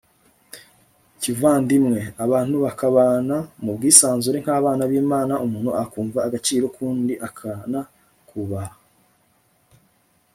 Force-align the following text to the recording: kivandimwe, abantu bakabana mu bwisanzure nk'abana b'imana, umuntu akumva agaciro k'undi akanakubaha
kivandimwe, 1.21 1.99
abantu 2.25 2.55
bakabana 2.65 3.37
mu 3.63 3.71
bwisanzure 3.77 4.37
nk'abana 4.43 4.83
b'imana, 4.91 5.33
umuntu 5.45 5.69
akumva 5.83 6.19
agaciro 6.27 6.65
k'undi 6.75 7.13
akanakubaha 7.27 8.75